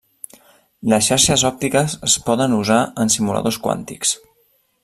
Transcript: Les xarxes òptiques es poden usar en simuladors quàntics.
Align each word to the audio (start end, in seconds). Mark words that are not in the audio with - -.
Les 0.93 1.09
xarxes 1.11 1.43
òptiques 1.51 1.95
es 2.09 2.17
poden 2.31 2.57
usar 2.63 2.81
en 3.05 3.15
simuladors 3.17 3.63
quàntics. 3.67 4.19